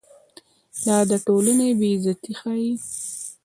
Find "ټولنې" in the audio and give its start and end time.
1.25-1.67